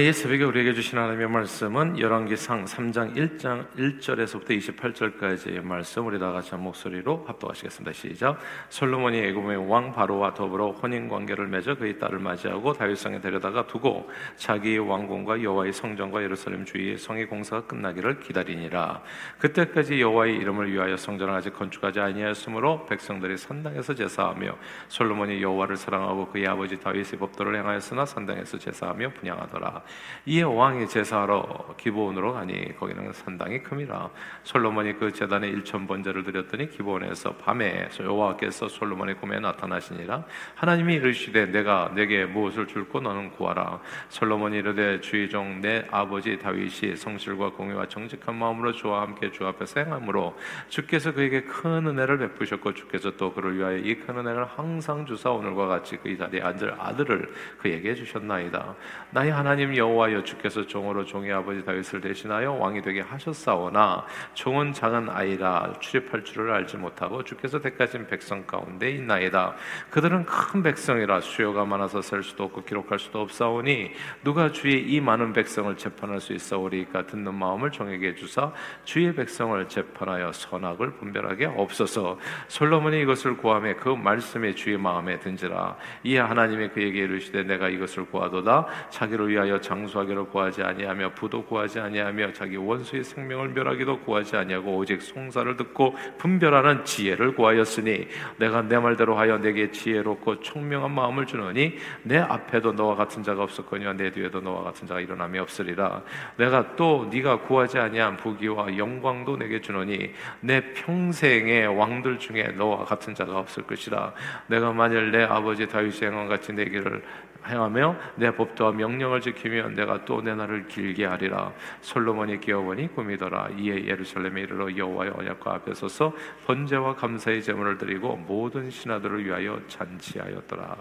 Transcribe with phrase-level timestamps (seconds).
[0.00, 6.50] 이 새벽에 우리에게 주신 하나님의 말씀은 열왕기상 3장 1장 1절에서부터 28절까지의 말씀 우리 다 같이
[6.50, 7.92] 한 목소리로 합독하시겠습니다.
[7.92, 8.40] 시작.
[8.70, 14.80] 솔로몬이 애굽의 왕 바로와 더불어 혼인 관계를 맺어 그의 딸을 맞이하고 다윗성에 데려다가 두고 자기의
[14.80, 19.00] 왕궁과 여호와의 성전과 예루살렘 주위의 성의 공사가 끝나기를 기다리니라.
[19.38, 24.58] 그때까지 여호와의 이름을 위하여 성전을 아직 건축하지 아니하였으므로 백성들이 산당에서 제사하며
[24.88, 29.83] 솔로몬이 여호와를 사랑하고 그의 아버지 다윗의 법도를 행하였으나 산당에서 제사하며 분양하더라.
[30.26, 34.10] 이에 왕이 제사하러 기브온으로 가니 거기는 산당이 큼이라
[34.42, 40.24] 솔로몬이 그 제단에 일천 번제를 드렸더니 기브온에서 밤에 여호와께서 솔로몬의 꿈에 나타나시니라.
[40.54, 43.80] 하나님이 이르시되 내가 내게 무엇을 줄고 너는 구하라.
[44.08, 49.80] 솔로몬이 이르되 주의 종 내 아버지 다윗이 성실과 공의와 정직한 마음으로 주와 함께 주 앞에서
[49.80, 50.36] 행함으로
[50.68, 55.66] 주께서 그에게 큰 은혜를 베푸셨고 주께서 또 그를 위하여 이 큰 은혜를 항상 주사 오늘과
[55.66, 58.74] 같이 그의 자리에 앉을 아들을 그에게 주셨나이다.
[59.10, 65.74] 나의 하나님 여호와여 주께서 종으로 종의 아버지 다윗을 대신하여 왕이 되게 하셨사오나 종은 작은 아이라
[65.80, 69.54] 출입할 줄을 알지 못하고 주께서 택하신 백성 가운데 있나이다.
[69.90, 75.32] 그들은 큰 백성이라 수요가 많아서 셀 수도 없고 기록할 수도 없사오니 누가 주의 이 많은
[75.32, 78.52] 백성을 재판할 수 있사오리까 듣는 마음을 종에게 주사
[78.84, 85.76] 주의 백성을 재판하여 선악을 분별하게 없어서 솔로몬이 이것을 구함에 그 말씀에 주의 마음에 든지라.
[86.04, 88.66] 이에 하나님이 그에게 이르시되 내가 이것을 구하도다.
[88.90, 95.00] 자기를 위하여 장수하기를 구하지 아니하며 부도 구하지 아니하며 자기 원수의 생명을 멸하기도 구하지 아니하고 오직
[95.00, 98.06] 송사를 듣고 분별하는 지혜를 구하였으니
[98.36, 103.94] 내가 내 말대로 하여 내게 지혜롭고 총명한 마음을 주노니 내 앞에도 너와 같은 자가 없었거니와
[103.94, 106.02] 내 뒤에도 너와 같은 자가 일어남이 없으리라.
[106.36, 113.14] 내가 또 네가 구하지 아니한 부귀와 영광도 내게 주노니 내 평생의 왕들 중에 너와 같은
[113.14, 114.12] 자가 없을 것이라.
[114.48, 117.02] 내가 만일 내 아버지 다윗의 행한 같이 내 길을
[117.46, 121.52] 행하며 내 법도와 명령을 지키면 내가 또 내 날을 길게 하리라.
[121.82, 123.50] 솔로몬이 기어보니 꿈이더라.
[123.58, 126.12] 이에 예루살렘에 이르러 여호와의 언약궤 앞에 서서
[126.46, 130.76] 번제와 감사의 제물을 드리고 모든 신하들을 위하여 잔치하였더라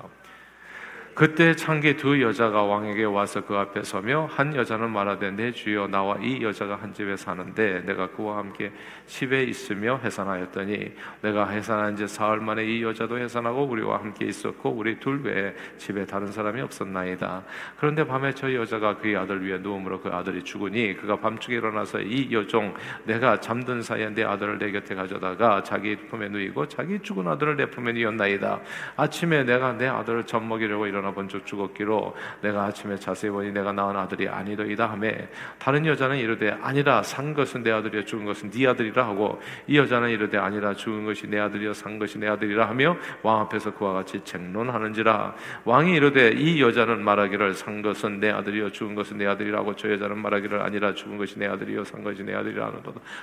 [1.16, 6.18] 그때 창기 두 여자가 왕에게 와서 그 앞에 서며 한 여자는 말하되 내 주여 나와
[6.20, 8.72] 이 여자가 한 집에 사는데 내가 그와 함께
[9.06, 10.92] 집에 있으며 해산하였더니
[11.22, 16.04] 내가 해산한 지 사흘 만에 이 여자도 해산하고 우리와 함께 있었고 우리 둘 외에 집에
[16.04, 17.44] 다른 사람이 없었나이다.
[17.78, 22.30] 그런데 밤에 저 여자가 그의 아들 위에 누움으로 그 아들이 죽으니 그가 밤중에 일어나서 이
[22.32, 27.56] 여종 내가 잠든 사이에 내 아들을 내 곁에 가져다가 자기 품에 누이고 자기 죽은 아들을
[27.56, 28.62] 내 품에 누였나이다.
[28.96, 33.96] 아침에 내가 내 아들을 젖먹이려고 일어나 일어나 본적 죽었기로 내가 아침에 자세히 보니 내가 낳은
[33.98, 35.28] 아들이 아니더이다 하매
[35.60, 40.10] 다른 여자는 이르되 아니라 산 것은 내 아들이요 죽은 것은 네 아들이라 하고 이 여자는
[40.10, 44.22] 이르되 아니라 죽은 것이 내 아들이요 산 것이 내 아들이라 하며 왕 앞에서 그와 같이
[44.24, 45.36] 쟁론하는지라.
[45.66, 50.18] 왕이 이르되 이 여자는 말하기를 산 것은 내 아들이요 죽은 것은 내 아들이라고 저 여자는
[50.20, 52.72] 말하기를 아니라 죽은 것이 내 아들이요 산 것이 내 아들이라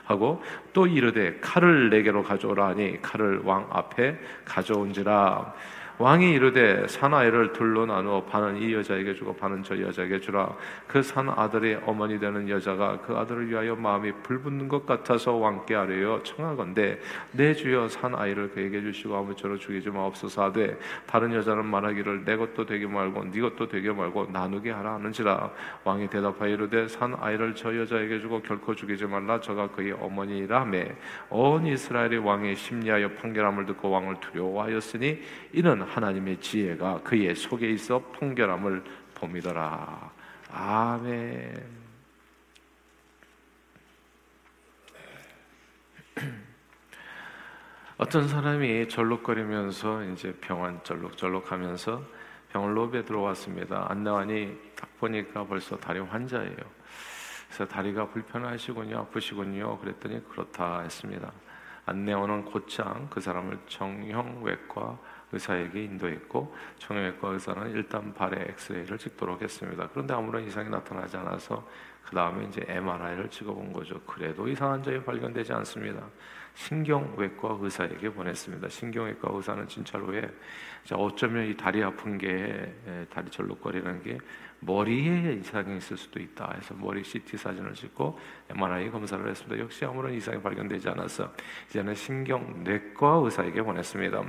[0.04, 0.42] 하고
[0.72, 5.54] 또 이르되 칼을 내게로 가져오라 하니 칼을 왕 앞에 가져온지라
[6.00, 10.56] 왕이 이르되 사나이를 둘로 나누어 반은 이 여자에게 주고 반은 저 여자에게 주라.
[10.86, 16.22] 그 산 아들의 어머니 되는 여자가 그 아들을 위하여 마음이 불붙는 것 같아서 왕께 아뢰어
[16.22, 16.98] 청하건대
[17.32, 22.64] 내 주여 산 아이를 그에게 주시고 아무쪼록 죽이지 마옵소서 하되 다른 여자는 말하기를 내 것도
[22.64, 25.50] 되게 말고 네 것도 되게 말고 나누게 하라 하는지라.
[25.84, 29.38] 왕이 대답하여 이르되 산 아이를 저 여자에게 주고 결코 죽이지 말라.
[29.38, 30.96] 저가 그의 어머니라 하매.
[31.28, 35.20] 온 이스라엘의 왕의 심리하여 판결함을 듣고 왕을 두려워하였으니
[35.52, 38.84] 이는 하나님의 지혜가 그의 속에 있어 판결함을
[39.14, 40.12] 봅니더라.
[40.52, 41.80] 아멘.
[47.98, 52.02] 어떤 사람이 절룩거리면서 이제 병원 절룩절룩하면서
[52.52, 53.86] 병원 로비에 들어왔습니다.
[53.88, 56.56] 안내원이 딱 보니까 벌써 다리 환자예요.
[57.48, 59.78] 그래서 다리가 불편하시군요, 아프시군요.
[59.78, 61.32] 그랬더니 그렇다 했습니다.
[61.86, 64.98] 안내원은 곧장 그 사람을 정형외과
[65.32, 69.88] 의사에게 인도했고 정형외과 의사는 일단 발에 엑스레이를 찍도록 했습니다.
[69.92, 71.66] 그런데 아무런 이상이 나타나지 않아서
[72.04, 74.00] 그 다음에 이제 MRI를 찍어본 거죠.
[74.06, 76.02] 그래도 이상한 점이 발견되지 않습니다.
[76.54, 78.68] 신경외과 의사에게 보냈습니다.
[78.68, 80.28] 신경외과 의사는 진찰로에
[80.92, 82.74] 어쩌면 이 다리 아픈 게
[83.10, 84.18] 다리 절룩거리는 게
[84.58, 88.18] 머리에 이상이 있을 수도 있다 해서 머리 CT 사진을 찍고
[88.50, 89.62] MRI 검사를 했습니다.
[89.62, 91.32] 역시 아무런 이상이 발견되지 않아서
[91.68, 94.22] 이제는 신경내과 의사에게 보냈습니다.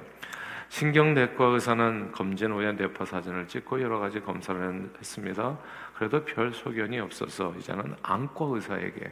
[0.72, 5.58] 신경내과 의사는 검진 후에 뇌파 사진을 찍고 여러 가지 검사를 했습니다.
[5.94, 9.12] 그래도 별 소견이 없어서 이제는 안과 의사에게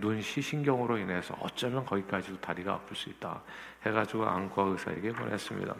[0.00, 3.42] 눈 시신경으로 인해서 어쩌면 거기까지도 다리가 아플 수 있다
[3.84, 5.74] 해가지고 안과 의사에게 보냈습니다.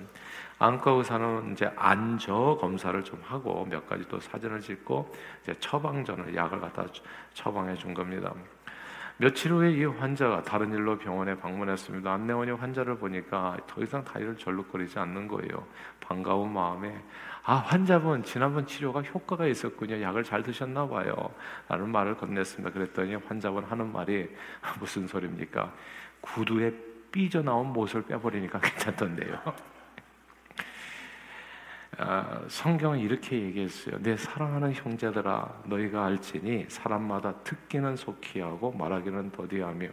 [0.59, 5.15] 안과 의사는 이제 안저 검사를 좀 하고 몇 가지 또 사진을 찍고
[5.45, 6.85] 이제 처방전을 약을 갖다
[7.33, 8.35] 처방해 준 겁니다.
[9.19, 12.13] 며칠 후에 이 환자가 다른 일로 병원에 방문했습니다.
[12.13, 15.67] 안내원이 환자를 보니까 더 이상 다리를 절룩거리지 않는 거예요.
[16.01, 17.01] 반가운 마음에
[17.45, 20.01] 아 환자분 지난번 치료가 효과가 있었군요.
[20.01, 21.15] 약을 잘 드셨나 봐요.
[21.69, 22.73] 라는 말을 건넸습니다.
[22.73, 24.29] 그랬더니 환자분 하는 말이
[24.81, 25.73] 무슨 소리입니까?
[26.21, 26.73] 구두에
[27.11, 29.72] 삐져나온 못을 빼버리니까 괜찮던데요.
[31.99, 33.99] 아, 성경은 이렇게 얘기했어요.
[34.03, 39.89] 내 사랑하는 형제들아, 너희가 알지니 사람마다 듣기는 속히 하고 말하기는 더디하며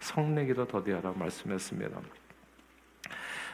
[0.00, 1.98] 성내기도 더디하라 말씀했습니다.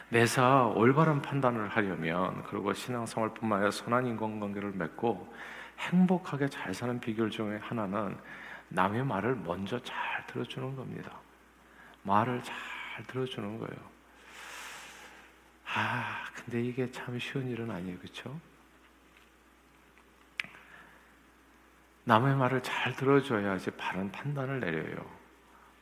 [0.09, 5.33] 매사 올바른 판단을 하려면 그리고 신앙생활뿐만 아니라 선한 인간관계를 맺고
[5.79, 8.17] 행복하게 잘 사는 비결 중에 하나는
[8.69, 11.11] 남의 말을 먼저 잘 들어주는 겁니다.
[12.03, 12.55] 말을 잘
[13.07, 13.96] 들어주는 거예요.
[15.73, 17.97] 아, 근데 이게 참 쉬운 일은 아니에요.
[17.99, 18.39] 그렇죠?
[22.05, 25.05] 남의 말을 잘 들어줘야지 바른 판단을 내려요.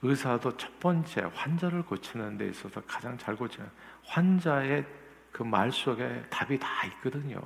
[0.02, 3.70] 의사도 첫 번째 환자를 고치는 데 있어서 가장 잘 고치는
[4.06, 4.86] 환자의
[5.32, 7.40] 그 말 속에 답이 다 있거든요.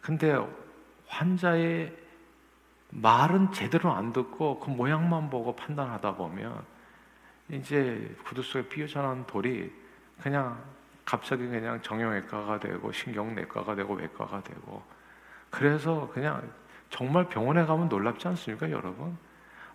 [0.00, 0.36] 근데
[1.06, 1.96] 환자의
[2.90, 6.64] 말은 제대로 안 듣고 그 모양만 보고 판단하다 보면
[7.50, 9.72] 이제 구두 속에 삐어자는 돌이
[10.20, 10.62] 그냥
[11.04, 14.82] 갑자기 그냥 정형외과가 되고 신경내과가 되고 외과가 되고
[15.50, 16.50] 그래서 그냥
[16.88, 19.16] 정말 병원에 가면 놀랍지 않습니까, 여러분?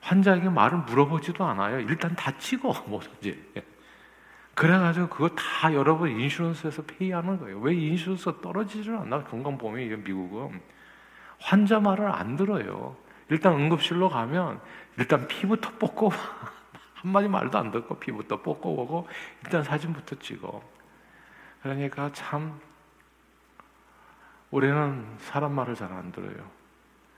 [0.01, 1.79] 환자에게 말을 물어보지도 않아요.
[1.79, 3.53] 일단 다 찍어 뭐든지.
[4.53, 7.59] 그래가지고 그거 다 여러분 인슈런스에서 페이하는 거예요.
[7.59, 9.23] 왜 인슈런스가 떨어지질 않나?
[9.23, 10.61] 건강보험이 미국은
[11.39, 12.95] 환자 말을 안 들어요.
[13.29, 14.59] 일단 응급실로 가면
[14.97, 16.11] 일단 피부터 뽑고
[16.95, 19.07] 한마디 말도 안 듣고 피부터 뽑고 보고
[19.43, 20.76] 일단 사진부터 찍어.
[21.61, 22.59] 그러니까 참
[24.51, 26.57] 우리는 사람 말을 잘 안 들어요.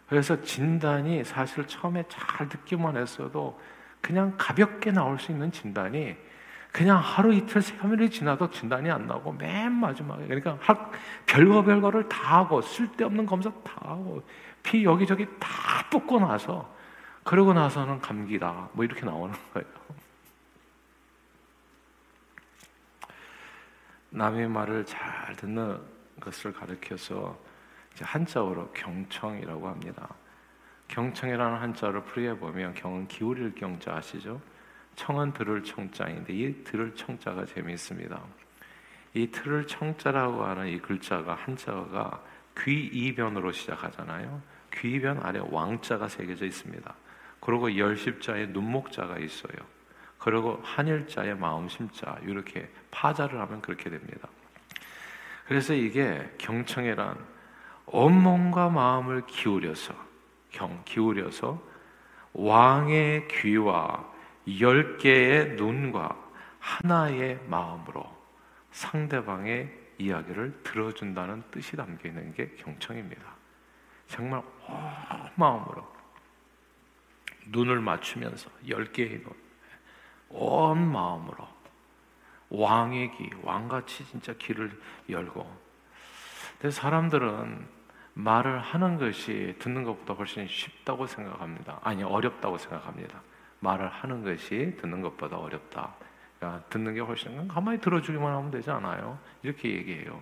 [0.08, 3.60] 그래서 진단이 사실 처음에 잘 듣기만 했어도
[4.02, 6.16] 그냥 가볍게 나올 수 있는 진단이
[6.72, 10.58] 그냥 하루 이틀 세 일이 지나도 진단이 안 나고 맨 마지막에 그러니까
[11.26, 14.24] 별거 별거를 다 하고 쓸데없는 검사 다 하고
[14.64, 15.50] 피 여기저기 다
[15.92, 16.74] 뽑고 나서
[17.24, 19.68] 그러고 나서는 감기다 뭐 이렇게 나오는 거예요.
[24.12, 25.80] 남의 말을 잘 듣는
[26.20, 27.40] 것을 가르켜서
[28.02, 30.10] 한자어로 경청이라고 합니다.
[30.88, 34.42] 경청이라는 한자를 풀이해 보면 경은 기울일 경자 아시죠?
[34.96, 38.22] 청은 들을 청자인데 이 들을 청자가 재미있습니다.
[39.14, 42.22] 이 들을 청자라고 하는 이 글자가 한자가
[42.58, 44.42] 귀이변으로 시작하잖아요.
[44.74, 46.94] 귀이변 아래 왕자가 새겨져 있습니다.
[47.40, 49.79] 그리고 열십자에 눈목자가 있어요.
[50.20, 54.28] 그리고 한일자에 마음심자 이렇게 파자를 하면 그렇게 됩니다.
[55.48, 57.18] 그래서 이게 경청이란
[57.88, 59.96] 온몸과 마음을 기울여서
[60.52, 61.62] 경 기울여서
[62.34, 64.08] 왕의 귀와
[64.60, 66.16] 열 개의 눈과
[66.60, 68.06] 하나의 마음으로
[68.72, 73.22] 상대방의 이야기를 들어준다는 뜻이 담겨 있는 게 경청입니다.
[74.08, 75.88] 정말 온 마음으로
[77.48, 79.34] 눈을 맞추면서 열 개의 눈,
[80.30, 81.48] 온 마음으로
[82.50, 84.72] 왕의 귀, 왕같이 진짜 귀를
[85.10, 85.70] 열고.
[86.60, 87.68] 근데 사람들은
[88.16, 91.80] 말을 하는 것이 듣는 것보다 훨씬 쉽다고 생각합니다.
[91.84, 93.22] 아니 어렵다고 생각합니다.
[93.60, 95.96] 말을 하는 것이 듣는 것보다 어렵다.
[96.38, 99.20] 그러니까 듣는 게 훨씬 가만히 들어주기만 하면 되지 않아요?
[99.44, 100.22] 이렇게 얘기해요.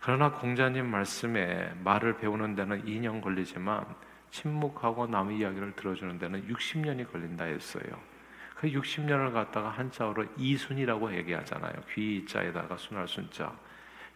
[0.00, 3.84] 그러나 공자님 말씀에 말을 배우는 데는 2년 걸리지만
[4.30, 7.84] 침묵하고 남의 이야기를 들어주는 데는 60년이 걸린다 했어요.
[8.58, 11.74] 그 60년을 갖다가 한자어로 이순이라고 얘기하잖아요.
[11.94, 13.52] 귀 자에다가 순할 순자.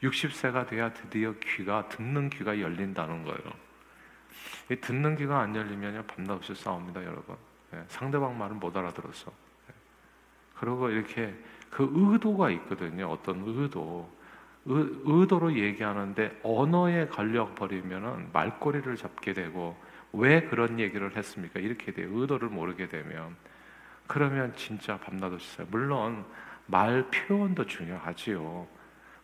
[0.03, 4.81] 60세가 돼야 드디어 귀가 듣는 귀가 열린다는 거예요.
[4.81, 7.37] 듣는 귀가 안 열리면 밤낮 없이 싸웁니다, 여러분.
[7.75, 9.31] 예, 상대방 말은 못 알아들었어.
[9.31, 9.75] 예.
[10.59, 11.33] 그리고 이렇게
[11.71, 13.07] 그 의도가 있거든요.
[13.13, 14.11] 어떤 의도.
[14.65, 19.77] 의, 도로 얘기하는데 언어에 걸려 버리면은 말꼬리를 잡게 되고
[20.13, 21.61] 왜 그런 얘기를 했습니까?
[21.61, 23.37] 이렇게 돼 의도를 모르게 되면
[24.13, 26.27] 그러면 진짜 밤낮 없이 요 물론
[26.67, 28.67] 말 표현도 중요하지요.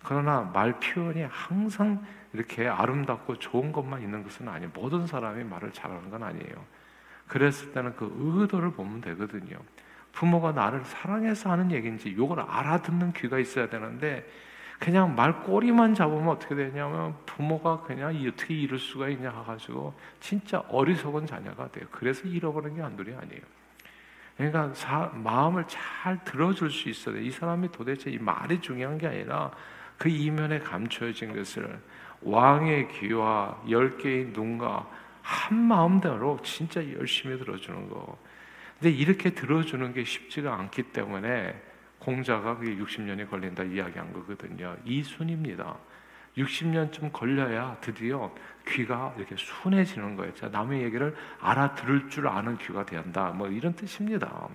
[0.02, 2.02] 그러나 말 표현이 항상
[2.33, 4.71] 이렇게 아름답고 좋은 것만 있는 것은 아니에요.
[4.73, 6.64] 모든 사람이 말을 잘하는 건 아니에요.
[7.26, 9.59] 그랬을 때는 그 의도를 보면 되거든요.
[10.12, 14.26] 부모가 나를 사랑해서 하는 얘기인지 이걸 알아듣는 귀가 있어야 되는데
[14.78, 21.26] 그냥 말 꼬리만 잡으면 어떻게 되냐면 부모가 그냥 어떻게 이럴 수가 있냐 해가지고 진짜 어리석은
[21.26, 21.85] 자녀가 돼요.
[21.90, 23.59] 그래서 잃어버리는 게 한둘이 아니에요.
[24.38, 27.23] 그러니까 사, 마음을 잘 들어줄 수 있어야 돼.
[27.23, 29.50] 이 사람이 도대체 이 말이 중요한 게 아니라
[29.99, 31.78] 그 이면에 감춰진 것을
[32.23, 34.88] 왕의 귀와 열 개의 눈과
[35.23, 38.16] 한 마음대로 진짜 열심히 들어주는 거.
[38.78, 41.61] 근데 이렇게 들어주는 게 쉽지가 않기 때문에
[41.99, 44.76] 공자가 그게 60년이 걸린다 이야기한 거거든요.
[44.85, 45.76] 이 순입니다.
[46.38, 48.33] 60년쯤 걸려야 드디어
[48.66, 50.33] 귀가 이렇게 순해지는 거예요.
[50.50, 53.30] 남의 얘기를 알아들을 줄 아는 귀가 된다.
[53.30, 54.49] 뭐 이런 뜻입니다.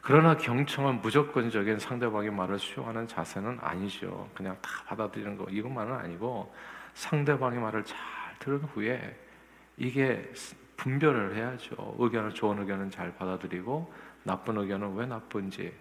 [0.00, 4.28] 그러나 경청은 무조건적인 상대방의 말을 수용하는 자세는 아니죠.
[4.34, 6.54] 그냥 다 받아들이는 거 이것만은 아니고
[6.92, 7.98] 상대방의 말을 잘
[8.38, 9.18] 들은 후에
[9.76, 10.30] 이게
[10.76, 11.96] 분별을 해야죠.
[11.98, 13.92] 의견을 좋은 의견은 잘 받아들이고
[14.24, 15.72] 나쁜 의견은 왜 나쁜지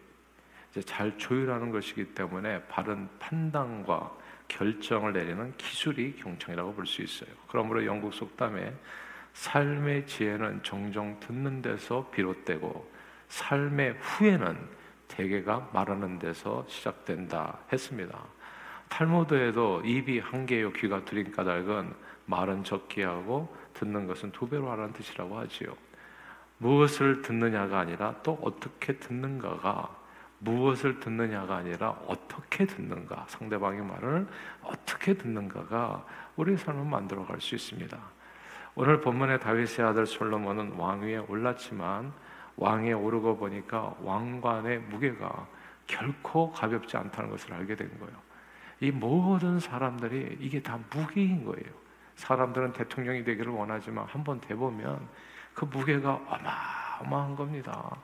[0.81, 4.11] 잘 조율하는 것이기 때문에 바른 판단과
[4.47, 7.29] 결정을 내리는 기술이 경청이라고 볼 수 있어요.
[7.47, 8.73] 그러므로 영국 속담에
[9.33, 12.91] 삶의 지혜는 종종 듣는 데서 비롯되고
[13.29, 14.57] 삶의 후에는
[15.07, 18.23] 대개가 말하는 데서 시작된다 했습니다.
[18.89, 21.93] 탈모드에도 입이 한 개요 귀가 둘인 까닭은
[22.25, 25.75] 말은 적게 하고 듣는 것은 두 배로 하라는 뜻이라고 하지요.
[26.59, 30.02] 무엇을 듣느냐가 아니라 또 어떻게 듣는가가
[30.43, 34.27] 무엇을 듣느냐가 아니라 어떻게 듣는가 상대방의 말을
[34.63, 37.97] 어떻게 듣는가가 우리 삶을 만들어갈 수 있습니다.
[38.75, 42.11] 오늘 본문의 다윗의 아들 솔로몬은 왕위에 올랐지만
[42.57, 45.47] 왕에 오르고 보니까 왕관의 무게가
[45.87, 48.15] 결코 가볍지 않다는 것을 알게 된 거예요.
[48.79, 51.83] 이 모든 사람들이 이게 다 무게인 거예요.
[52.15, 55.07] 사람들은 대통령이 되기를 원하지만 한번 돼보면
[55.53, 56.19] 그 무게가
[56.99, 57.95] 어마어마한 겁니다.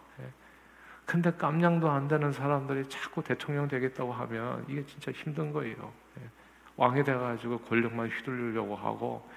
[1.09, 1.11] 예.
[1.11, 5.91] 근데 깜냥도 안 되는 사람들이 자꾸 대통령 되겠다고 하면 이게 진짜 힘든 거예요.
[6.19, 6.29] 예.
[6.75, 9.27] 왕이 돼가지고 권력만 휘둘리려고 하고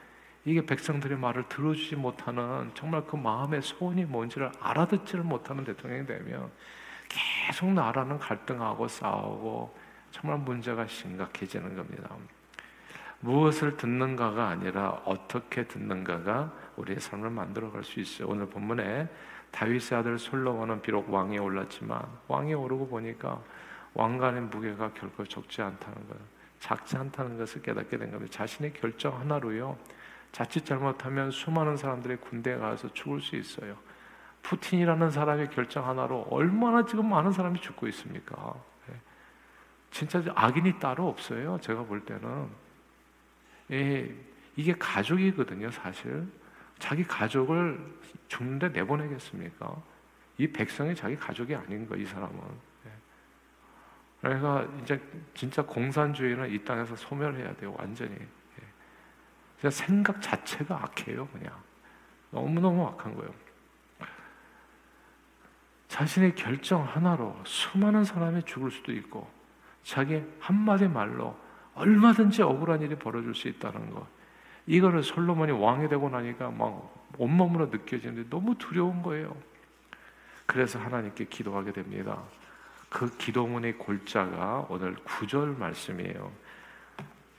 [0.44, 6.50] 이게 백성들의 말을 들어주지 못하는 정말 그 마음의 소원이 뭔지를 알아듣지를 못하는 대통령이 되면
[7.08, 9.76] 계속 나라는 갈등하고 싸우고
[10.10, 12.10] 정말 문제가 심각해지는 겁니다.
[13.20, 18.28] 무엇을 듣는가가 아니라 어떻게 듣는가가 우리의 삶을 만들어갈 수 있어요.
[18.28, 19.08] 오늘 본문에
[19.52, 23.40] 다윗의 아들 솔로몬은 비록 왕에 올랐지만 왕에 오르고 보니까
[23.94, 26.16] 왕관의 무게가 결코 적지 않다는 것,
[26.58, 28.32] 작지 않다는 것을 깨닫게 된 겁니다.
[28.32, 29.78] 자신의 결정 하나로요.
[30.32, 33.76] 자칫 잘못하면 수많은 사람들이 군대에 가서 죽을 수 있어요.
[34.42, 38.54] 푸틴이라는 사람의 결정 하나로 얼마나 지금 많은 사람이 죽고 있습니까?
[38.90, 38.94] 예.
[39.90, 41.58] 진짜 악인이 따로 없어요.
[41.60, 42.48] 제가 볼 때는
[43.70, 44.14] 예,
[44.56, 46.26] 이게 가족이거든요, 사실.
[46.82, 47.78] 자기 가족을
[48.26, 49.80] 죽는데 내보내겠습니까?
[50.36, 52.36] 이 백성이 자기 가족이 아닌 거, 이 사람은.
[52.86, 52.90] 예.
[54.20, 55.00] 그러니까 이제
[55.32, 58.16] 진짜 공산주의는 이 땅에서 소멸해야 돼요, 완전히.
[59.60, 61.56] 그 생각 자체가 악해요, 그냥.
[62.30, 63.32] 너무너무 악한 거예요.
[65.86, 69.30] 자신의 결정 하나로 수많은 사람이 죽을 수도 있고,
[69.84, 71.38] 자기 한마디 말로
[71.76, 74.04] 얼마든지 억울한 일이 벌어질 수 있다는 것.
[74.66, 79.36] 이거를 솔로몬이 왕이 되고 나니까 막 온몸으로 느껴지는데 너무 두려운 거예요.
[80.46, 82.18] 그래서 하나님께 기도하게 됩니다.
[82.88, 86.30] 그 기도문의 골자가 오늘 구절 말씀이에요.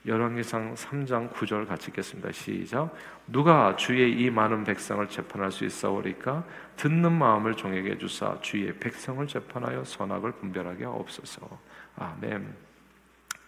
[0.06, 2.30] 열왕기상 3장 9절 같이 읽겠습니다.
[2.32, 2.94] 시작.
[3.26, 6.44] 누가 주의 이 많은 백성을 재판할 수 있사오리까?
[6.76, 11.58] 듣는 마음을 종에게 주사 주의 백성을 재판하여 선악을 분별하게 하옵소서.
[11.96, 12.54] 아멘.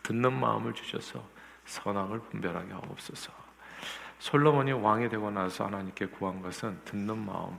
[0.03, 1.23] 듣는 마음을 주셔서
[1.67, 3.46] 선악을 분별하게 하옵소서.
[4.19, 7.59] 솔로몬이 왕이 되고 나서 하나님께 구한 것은 듣는 마음,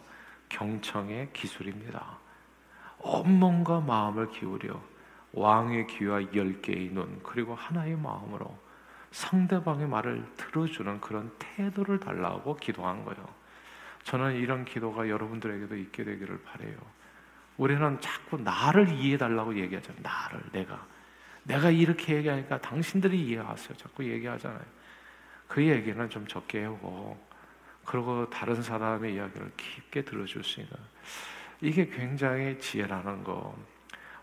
[0.49, 2.17] 경청의 기술입니다.
[2.99, 4.81] 온몸과 마음을 기울여
[5.33, 8.57] 왕의 귀와 열 개의 눈 그리고 하나의 마음으로
[9.11, 13.27] 상대방의 말을 들어주는 그런 태도를 달라고 기도한 거예요.
[14.03, 16.77] 저는 이런 기도가 여러분들에게도 있게 되기를 바래요.
[17.57, 20.01] 우리는 자꾸 나를 이해해 달라고 얘기하잖아요.
[20.01, 20.85] 나를 내가
[21.43, 23.77] 내가 이렇게 얘기하니까 당신들이 이해하세요.
[23.77, 24.61] 자꾸 얘기하잖아요.
[25.47, 27.17] 그 얘기는 좀 적게 하고
[27.85, 30.73] 그리고 다른 사람의 이야기를 깊게 들어줄 수 있는
[31.61, 33.55] 이게 굉장히 지혜라는 거.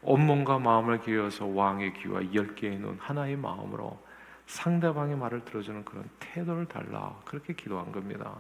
[0.02, 3.99] 온몸과 마음을 기울여서 왕의 귀와 열 개의 눈 하나의 마음으로
[4.47, 8.37] 상대방의 말을 들어주는 그런 태도를 달라 그렇게 기도한 겁니다.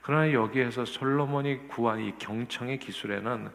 [0.00, 3.50] 그러나 여기에서 솔로몬이 구한 이 경청의 기술에는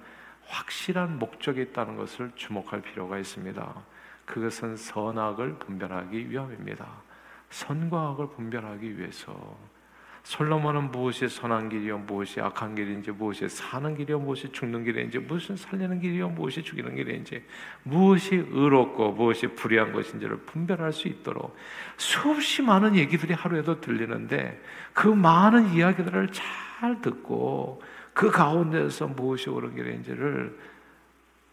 [0.46, 3.76] 확실한 목적이 있다는 것을 주목할 필요가 있습니다.
[4.26, 6.88] 그것은 선악을 분별하기 위함입니다.
[7.50, 9.58] 선과 악을 분별하기 위해서
[10.24, 16.00] 솔로몬은 무엇이 선한 길이요 무엇이 악한 길인지 무엇이 사는 길이요 무엇이 죽는 길인지 무엇이 살리는
[16.02, 17.44] 길이요 무엇이 죽이는 길인지
[17.84, 21.56] 무엇이 의롭고 무엇이 불의한 것인지를 분별할 수 있도록
[21.98, 24.62] 수없이 많은 얘기들이 하루에도 들리는데
[24.94, 27.82] 그 많은 이야기들을 잘 듣고
[28.14, 30.58] 그 가운데서 무엇이 옳은 길인지를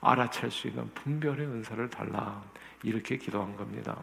[0.01, 2.43] 알아챌 수 있는 분별의 은사를 달라
[2.83, 3.97] 이렇게 기도한 겁니다.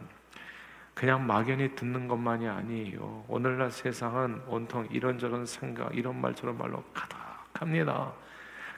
[0.93, 3.25] 그냥 막연히 듣는 것만이 아니에요.
[3.27, 8.13] 오늘날 세상은 온통 이런저런 생각, 이런 말 저런 말로 가득합니다.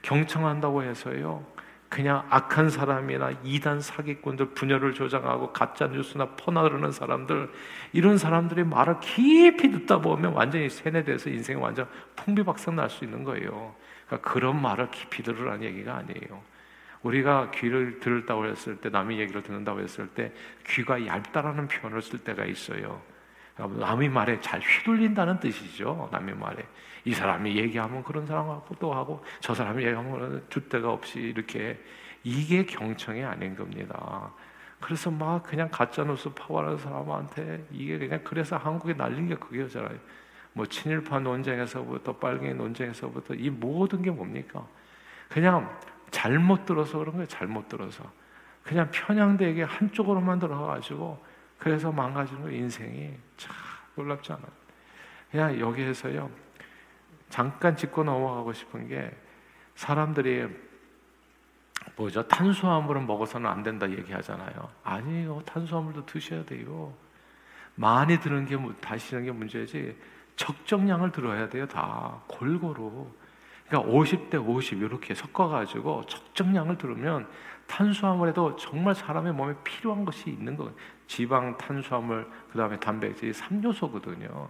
[0.01, 1.45] 경청한다고 해서요.
[1.89, 7.49] 그냥 악한 사람이나 이단 사기꾼들 분열을 조장하고 가짜 뉴스나 퍼나르는 사람들
[7.93, 13.75] 이런 사람들이 말을 깊이 듣다 보면 완전히 세뇌돼서 인생이 완전 풍비박산 날 수 있는 거예요.
[14.07, 16.41] 그러니까 그런 말을 깊이 들으라는 얘기가 아니에요.
[17.05, 20.31] 우리가 귀를 들었다고 했을 때 남의 얘기를 듣는다고 했을 때
[20.67, 22.99] 귀가 얇다라는 표현을 쓸 때가 있어요.
[23.57, 26.09] 남의 말에 잘 휘둘린다는 뜻이죠.
[26.11, 26.65] 남의 말에
[27.05, 31.79] 이 사람이 얘기하면 그런 사람하고 또 하고 저 사람이 얘기하면 줏대가 없이 이렇게
[32.23, 34.31] 이게 경청이 아닌 겁니다.
[34.81, 39.95] 그래서 막 그냥 가짜 뉴스 파워하는 사람한테 이게 그냥 그래서 한국에 날린 게 그게잖아요.
[40.53, 44.65] 뭐 친일파 논쟁에서부터 빨갱이 논쟁에서부터 이 모든 게 뭡니까?
[45.29, 45.69] 그냥
[46.15, 47.27] 잘못 들어서 그런 거예요.
[47.27, 48.09] 잘못 들어서.
[48.63, 51.21] 그냥 편향되게 한쪽으로만 들어가가지고
[51.57, 53.53] 그래서 망가지는 거 인생이 참
[53.95, 54.47] 놀랍지 않아요.
[55.29, 56.29] 그냥 여기에서요.
[57.29, 59.11] 잠깐 짚고 넘어가고 싶은 게
[59.75, 60.47] 사람들이
[61.97, 62.25] 뭐죠?
[62.29, 64.69] 탄수화물은 먹어서는 안 된다 얘기하잖아요.
[64.85, 65.41] 아니에요.
[65.45, 66.93] 탄수화물도 드셔야 돼요.
[67.75, 69.97] 많이 드는 게 다시는 게 문제지.
[70.37, 71.67] 적정량을 들어야 돼요.
[71.67, 73.11] 다 골고루.
[73.67, 77.27] 그러니까 50대 50 이렇게 섞어가지고 적정량을 들으면
[77.67, 80.71] 탄수화물에도 정말 사람의 몸에 필요한 것이 있는 거예요.
[81.07, 84.47] 지방, 탄수화물, 그 다음에 단백질 3요소거든요.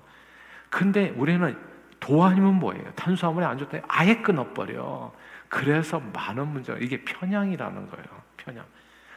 [0.70, 1.58] 근데 우리는
[2.00, 2.84] 도안이면 뭐예요?
[2.96, 3.80] 탄수화물이 안 좋다.
[3.88, 5.14] 아예 끊어버려.
[5.48, 8.06] 그래서 많은 문제가 이게 편향이라는 거예요.
[8.36, 8.66] 편향.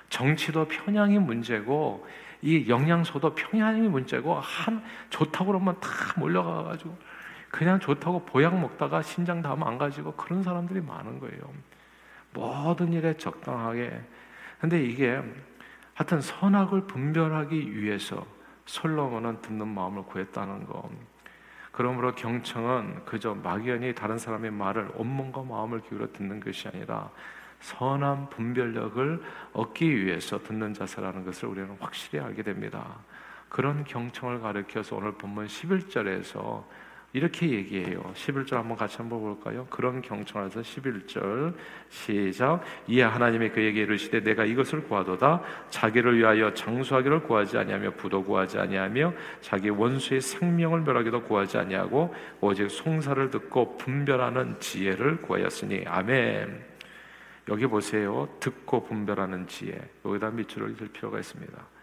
[0.09, 2.07] 정치도 편향이 문제고
[2.41, 6.97] 이 영양소도 편향이 문제고 한 좋다고 그러면 다 몰려가가지고
[7.51, 11.41] 그냥 좋다고 보약 먹다가 신장 다 망가지고 그런 사람들이 많은 거예요.
[12.33, 14.01] 모든 일에 적당하게.
[14.61, 15.21] 근데 이게
[15.95, 18.27] 하여튼 선악을 분별하기 위해서
[18.67, 20.91] 솔로몬은 듣는 마음을 구했다는 거.
[21.73, 27.11] 그러므로 경청은 그저 막연히 다른 사람의 말을 온몸과 마음을 기울여 듣는 것이 아니라
[27.61, 32.97] 선한 분별력을 얻기 위해서 듣는 자세라는 것을 우리는 확실히 알게 됩니다.
[33.49, 36.65] 그런 경청을 가르켜서 오늘 본문 11절에서
[37.15, 38.13] 이렇게 얘기해요.
[38.15, 39.67] 11절 한번 같이 한번 볼까요?
[39.71, 41.55] 그런 경청에서 11절
[41.89, 48.59] 시작 이에 하나님이 그에게 이르시되 내가 이것을 구하도다 자기를 위하여 장수하기를 구하지 아니하며 부도 구하지
[48.59, 56.67] 아니하며 자기 원수의 생명을 멸하기도 구하지 아니하고 오직 송사를 듣고 분별하는 지혜를 구하였으니 아멘.
[57.49, 58.29] 여기 보세요.
[58.39, 59.81] 듣고 분별하는 지혜.
[60.05, 61.78] 여기다 밑줄을 줄 필요가 있습니다.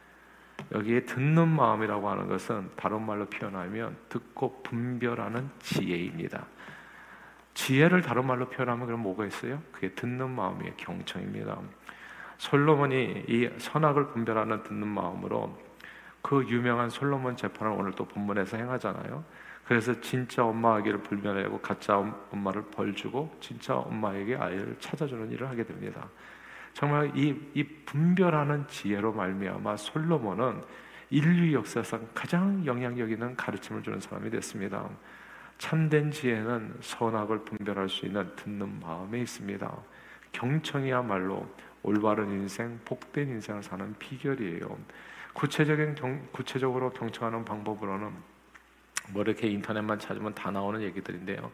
[0.71, 6.45] 여기에 듣는 마음이라고 하는 것은 다른 말로 표현하면 듣고 분별하는 지혜입니다.
[7.53, 9.61] 지혜를 다른 말로 표현하면 그럼 뭐가 있어요?
[9.71, 10.73] 그게 듣는 마음이에요.
[10.77, 11.57] 경청입니다.
[12.37, 15.57] 솔로몬이 이 선악을 분별하는 듣는 마음으로
[16.21, 19.23] 그 유명한 솔로몬 재판을 오늘 또 본문에서 행하잖아요.
[19.65, 21.97] 그래서 진짜 엄마 아기를 불멸하고 가짜
[22.31, 26.07] 엄마를 벌 주고 진짜 엄마에게 아이를 찾아주는 일을 하게 됩니다.
[26.75, 30.61] 정말 이, 이 분별하는 지혜로 말미암아 솔로몬은
[31.09, 34.89] 인류 역사상 가장 영향력 있는 가르침을 주는 사람이 됐습니다.
[35.57, 39.73] 참된 지혜는 선악을 분별할 수 있는 듣는 마음에 있습니다.
[40.33, 41.47] 경청이야말로
[41.81, 44.77] 올바른 인생, 복된 인생을 사는 비결이에요.
[45.31, 48.11] 구체적인 경, 구체적으로 경청하는 방법으로는
[49.11, 51.49] 뭐 이렇게 인터넷만 찾으면 다 나오는 얘기들인데요.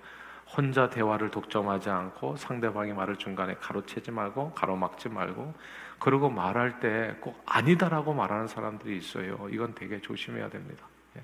[0.56, 5.54] 혼자 대화를 독점하지 않고 상대방의 말을 중간에 가로채지 말고 가로막지 말고
[6.00, 9.48] 그리고 말할 때 꼭 아니다라고 말하는 사람들이 있어요.
[9.50, 10.86] 이건 되게 조심해야 됩니다.
[11.16, 11.24] 예.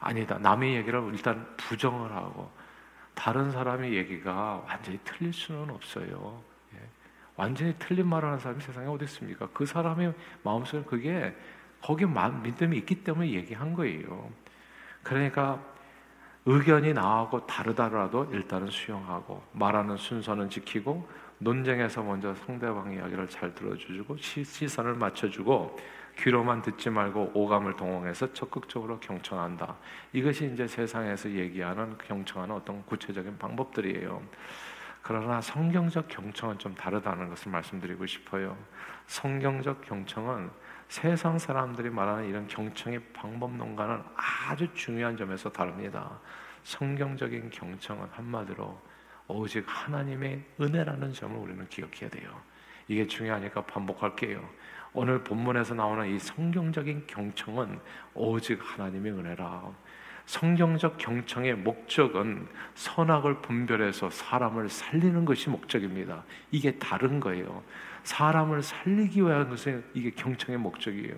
[0.00, 0.38] 아니다.
[0.38, 2.50] 남의 얘기를 일단 부정을 하고
[3.14, 6.42] 다른 사람의 얘기가 완전히 틀릴 수는 없어요.
[6.74, 6.78] 예.
[7.36, 9.48] 완전히 틀린 말을 하는 사람이 세상에 어디 있습니까?
[9.52, 11.36] 그 사람의 마음속에 그게
[11.82, 12.06] 거기에
[12.42, 14.30] 믿음이 있기 때문에 얘기한 거예요.
[15.02, 15.62] 그러니까
[16.50, 21.06] 의견이 나하고 다르더라도 일단은 수용하고 말하는 순서는 지키고
[21.40, 25.78] 논쟁에서 먼저 상대방 이야기를 잘 들어주고 시선을 맞춰주고
[26.16, 29.76] 귀로만 듣지 말고 오감을 동원해서 적극적으로 경청한다.
[30.14, 34.22] 이것이 이제 세상에서 얘기하는 경청하는 어떤 구체적인 방법들이에요.
[35.02, 38.56] 그러나 성경적 경청은 좀 다르다는 것을 말씀드리고 싶어요.
[39.06, 40.48] 성경적 경청은
[40.88, 46.18] 세상 사람들이 말하는 이런 경청의 방법론과는 아주 중요한 점에서 다릅니다.
[46.62, 48.80] 성경적인 경청은 한마디로
[49.28, 52.30] 오직 하나님의 은혜라는 점을 우리는 기억해야 돼요.
[52.88, 54.42] 이게 중요하니까 반복할게요.
[54.94, 57.78] 오늘 본문에서 나오는 이 성경적인 경청은
[58.14, 59.70] 오직 하나님의 은혜라.
[60.24, 66.24] 성경적 경청의 목적은 선악을 분별해서 사람을 살리는 것이 목적입니다.
[66.50, 67.62] 이게 다른 거예요.
[68.08, 71.14] 사람을 살리기 위한 것은 이게 경청의 목적이에요.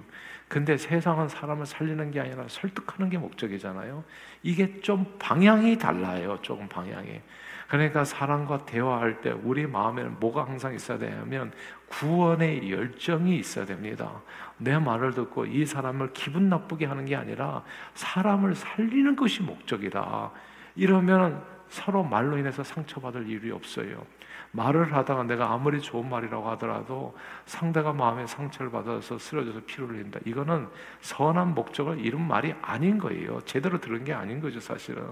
[0.48, 4.02] 근데 세상은 사람을 살리는 게 아니라 설득하는 게 목적이잖아요.
[4.42, 6.36] 이게 좀 방향이 달라요.
[6.42, 7.20] 조금 방향이.
[7.68, 11.52] 그러니까 사람과 대화할 때 우리 마음에는 뭐가 항상 있어야 되냐면
[11.88, 14.10] 구원의 열정이 있어야 됩니다.
[14.58, 17.62] 내 말을 듣고 이 사람을 기분 나쁘게 하는 게 아니라
[17.94, 20.32] 사람을 살리는 것이 목적이다.
[20.74, 24.04] 이러면 서로 말로 인해서 상처받을 일이 없어요.
[24.52, 30.18] 말을 하다가 내가 아무리 좋은 말이라고 하더라도 상대가 마음에 상처를 받아서 쓰러져서 피를 흘린다.
[30.24, 30.66] 이거는
[31.00, 33.40] 선한 목적을 이룬 말이 아닌 거예요.
[33.44, 35.04] 제대로 들은 게 아닌 거죠, 사실은.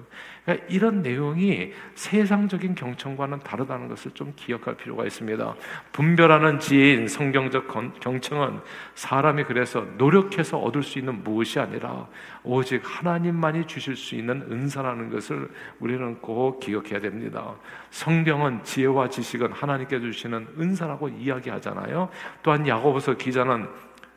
[0.44, 5.54] 그러니까 이런 내용이 세상적인 경청과는 다르다는 것을 좀 기억할 필요가 있습니다.
[5.92, 7.68] 분별하는 지혜인 성경적
[8.00, 8.60] 경청은
[8.96, 12.08] 사람이 그래서 노력해서 얻을 수 있는 무엇이 아니라
[12.42, 17.54] 오직 하나님만이 주실 수 있는 은사라는 것을 우리는 꼭 기억해야 됩니다.
[17.90, 22.08] 성경은 지혜와 지식은 하나님께 주시는 은사라고 이야기하잖아요.
[22.42, 23.68] 또한 야고보서 기자는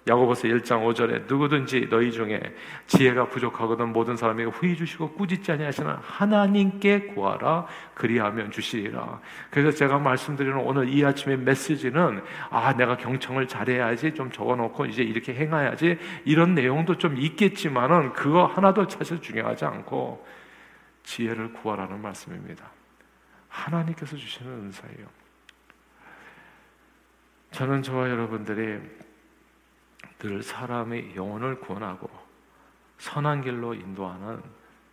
[0.08, 2.42] 야고보서 1장 5절에 누구든지 너희 중에
[2.88, 9.20] 지혜가 부족하거든 모든 사람에게 후히 주시고 꾸짖지 아니하시는 하나님께 구하라 그리하면 주시리라.
[9.52, 15.36] 그래서 제가 말씀드리는 오늘 이 아침의 메시지는 아 내가 경청을 잘해야지 좀 적어놓고 이제 이렇게
[15.36, 20.41] 행해야지 이런 내용도 좀 있겠지만은 그거 하나도 사실 중요하지 않고
[21.04, 22.72] 지혜를 구하라는 말씀입니다.
[23.50, 25.08] 하나님께서 주시는 은사예요.
[27.52, 28.80] 저는 저와 여러분들이
[30.20, 32.10] 늘 사람의 영혼을 구원하고
[32.98, 34.42] 선한 길로 인도하는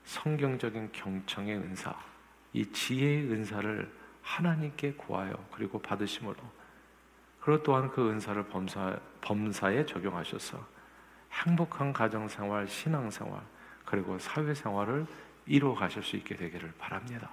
[0.05, 1.95] 성경적인 경청의 은사,
[2.53, 3.93] 이 지혜의 은사를
[4.23, 6.37] 하나님께 구하여 그리고 받으심으로
[7.41, 10.67] 그리고 또한 그 은사를 범사, 범사에 적용하셔서
[11.31, 13.41] 행복한 가정생활, 신앙생활
[13.85, 15.07] 그리고 사회생활을
[15.49, 17.29] 이루어 가실 수 있게 되기를 바랍니다.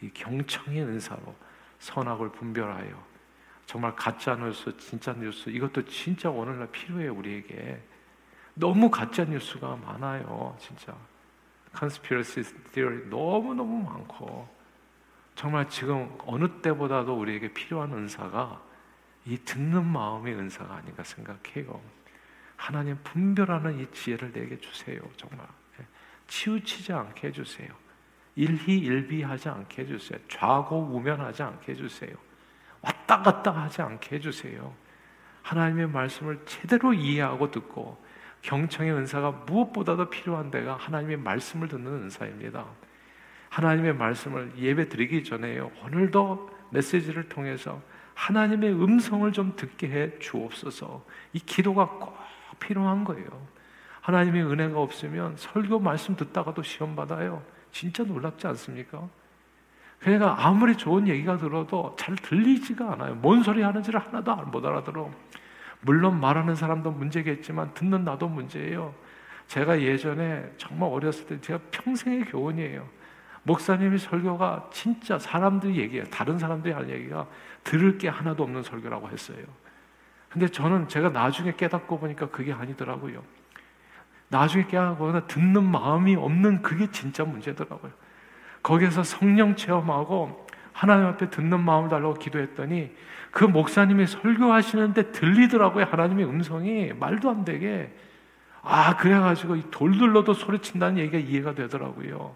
[0.00, 1.34] 이 경청의 은사로
[1.80, 3.10] 선악을 분별하여
[3.66, 7.82] 정말 가짜 뉴스, 진짜 뉴스 이것도 진짜 오늘날 필요해요 우리에게.
[8.54, 10.94] 너무 가짜 뉴스가 많아요, 진짜.
[11.72, 14.48] 컨스피러시 티어리 너무 너무 많고
[15.34, 18.60] 정말 지금 어느 때보다도 우리에게 필요한 은사가
[19.24, 21.80] 이 듣는 마음의 은사가 아닌가 생각해요.
[22.56, 25.46] 하나님 분별하는 이 지혜를 내게 주세요, 정말.
[26.30, 26.32] 예.
[26.32, 27.68] 치우치지 않게 해주세요.
[28.36, 30.18] 일희일비하지 않게 해주세요.
[30.28, 32.14] 좌고우면하지 않게 해주세요.
[32.80, 34.72] 왔다 갔다 하지 않게 해주세요.
[35.42, 38.02] 하나님의 말씀을 제대로 이해하고 듣고
[38.42, 42.64] 경청의 은사가 무엇보다도 필요한 데가 하나님의 말씀을 듣는 은사입니다.
[43.50, 45.72] 하나님의 말씀을 예배 드리기 전에요.
[45.84, 47.82] 오늘도 메시지를 통해서
[48.14, 51.04] 하나님의 음성을 좀 듣게 해 주옵소서.
[51.32, 52.16] 이 기도가 꼭
[52.60, 53.46] 필요한 거예요.
[54.00, 57.42] 하나님의 은혜가 없으면 설교 말씀 듣다가도 시험 받아요.
[57.70, 59.08] 진짜 놀랍지 않습니까?
[59.98, 63.14] 그러니까 아무리 좋은 얘기가 들어도 잘 들리지가 않아요.
[63.16, 65.10] 뭔 소리 하는지를 하나도 못 알아들어.
[65.82, 68.94] 물론 말하는 사람도 문제겠지만 듣는 나도 문제예요.
[69.46, 72.86] 제가 예전에 정말 어렸을 때 제가 평생의 교훈이에요.
[73.42, 76.04] 목사님이 설교가 진짜 사람들이 얘기해요.
[76.10, 77.26] 다른 사람들이 하는 얘기가
[77.64, 79.38] 들을 게 하나도 없는 설교라고 했어요.
[80.28, 83.22] 근데 저는 제가 나중에 깨닫고 보니까 그게 아니더라고요.
[84.30, 87.92] 나중에 깨닫고 듣는 마음이 없는 그게 진짜 문제더라고요.
[88.62, 92.94] 거기에서 성령 체험하고 하나님 앞에 듣는 마음을 달라고 기도했더니
[93.32, 95.84] 그 목사님이 설교하시는데 들리더라고요.
[95.84, 97.92] 하나님의 음성이 말도 안 되게.
[98.62, 102.34] 아, 그래가지고 돌들러도 소리친다는 얘기가 이해가 되더라고요.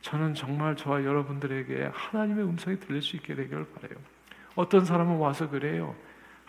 [0.00, 3.98] 저는 정말 저와 여러분들에게 하나님의 음성이 들릴 수 있게 되기를 바래요.
[4.54, 5.94] 어떤 사람은 와서 그래요.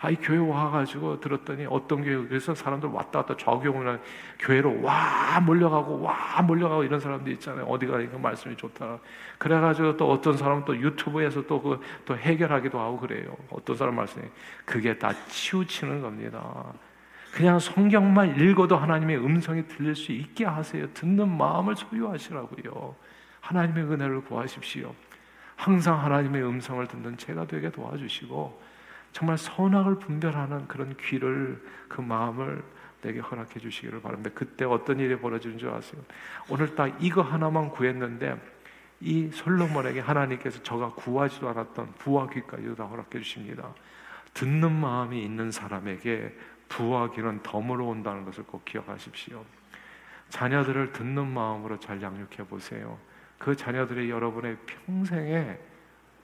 [0.02, 4.00] 아 이 교회 와가지고 들었더니 어떤 교회 그래서 사람들 왔다 갔다 좌우경우는
[4.38, 7.66] 교회로 와 몰려가고 와 몰려가고 이런 사람들 있잖아요.
[7.66, 8.98] 어디 가니까 말씀이 좋다.
[9.38, 13.36] 그래가지고 또 어떤 사람은 또 유튜브에서 또 그 또 해결하기도 하고 그래요.
[13.50, 14.24] 어떤 사람 말씀이
[14.64, 16.72] 그게 다 치우치는 겁니다.
[17.32, 20.92] 그냥 성경만 읽어도 하나님의 음성이 들릴 수 있게 하세요.
[20.94, 22.96] 듣는 마음을 소유하시라고요.
[23.40, 24.94] 하나님의 은혜를 구하십시오.
[25.56, 28.69] 항상 하나님의 음성을 듣는 제가 되게 도와주시고
[29.12, 32.62] 정말 선악을 분별하는 그런 귀를 그 마음을
[33.02, 34.30] 내게 허락해 주시기를 바랍니다.
[34.34, 36.02] 그때 어떤 일이 벌어지는 줄 아세요?
[36.48, 38.38] 오늘 딱 이거 하나만 구했는데
[39.00, 43.72] 이 솔로몬에게 하나님께서 저가 구하지도 않았던 부와 귀까지도 다 허락해 주십니다.
[44.34, 46.36] 듣는 마음이 있는 사람에게
[46.68, 49.44] 부와 귀는 덤으로 온다는 것을 꼭 기억하십시오.
[50.28, 52.98] 자녀들을 듣는 마음으로 잘 양육해 보세요.
[53.38, 55.58] 그 자녀들이 여러분의 평생에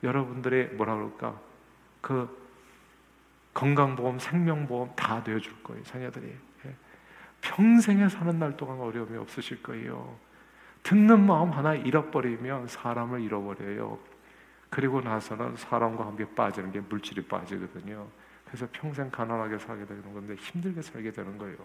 [0.03, 1.41] 여러분들의 뭐라 그럴까
[2.01, 2.46] 그
[3.57, 6.27] 건강보험, 생명보험 다 되어줄 거예요 자녀들이.
[6.67, 6.75] 예.
[7.41, 10.15] 평생에 사는 날 동안 어려움이 없으실 거예요.
[10.83, 13.99] 듣는 마음 하나 잃어버리면 사람을 잃어버려요.
[14.69, 18.07] 그리고 나서는 사람과 함께 빠지는 게 물질이 빠지거든요.
[18.45, 21.57] 그래서 평생 가난하게 살게 되는 건데 힘들게 살게 되는 거예요.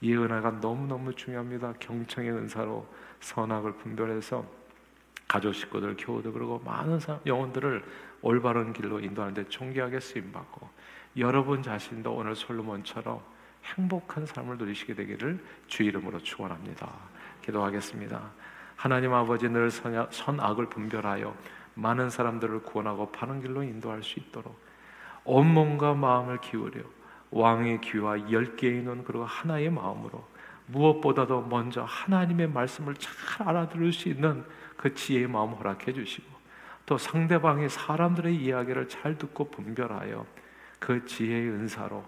[0.00, 1.74] 이 은혜가 너무너무 중요합니다.
[1.80, 2.86] 경청의 은사로
[3.18, 4.46] 선악을 분별해서
[5.26, 7.84] 가족 식구들, 교우들 그리고 많은 사람, 영혼들을
[8.22, 10.68] 올바른 길로 인도하는데 존귀하게 쓰임 받고
[11.16, 13.20] 여러분 자신도 오늘 솔로몬처럼
[13.64, 16.90] 행복한 삶을 누리시게 되기를 주 이름으로 축원합니다.
[17.42, 18.30] 기도하겠습니다.
[18.76, 21.34] 하나님 아버지 늘 선악을 분별하여
[21.74, 24.58] 많은 사람들을 구원하고 바른 길로 인도할 수 있도록
[25.24, 26.82] 온 몸과 마음을 기울여
[27.30, 30.26] 왕의 귀와 열 개의 눈 그리고 하나의 마음으로
[30.66, 34.44] 무엇보다도 먼저 하나님의 말씀을 잘 알아들을 수 있는
[34.76, 36.26] 그 지혜의 마음 허락해 주시고
[36.86, 40.24] 또 상대방의 사람들의 이야기를 잘 듣고 분별하여
[40.78, 42.04] 그 지혜의 은사로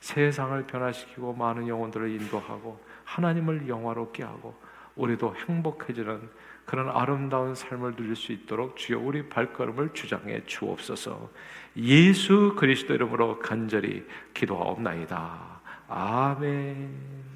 [0.00, 4.54] 세상을 변화시키고 많은 영혼들을 인도하고 하나님을 영화롭게 하고
[4.96, 6.28] 우리도 행복해지는
[6.64, 11.30] 그런 아름다운 삶을 누릴 수 있도록 주여 우리 발걸음을 주장해 주옵소서.
[11.76, 15.60] 예수 그리스도 이름으로 간절히 기도하옵나이다.
[15.88, 17.33] 아멘.